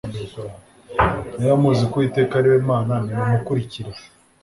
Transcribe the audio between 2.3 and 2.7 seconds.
ari we